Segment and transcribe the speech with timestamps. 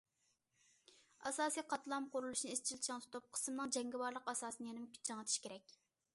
[1.29, 5.81] ئاساسىي قاتلام قۇرۇلۇشىنى ئىزچىل چىڭ تۇتۇپ، قىسىمنىڭ جەڭگىۋارلىق ئاساسىنى يەنىمۇ چىڭىتىش كېرەك.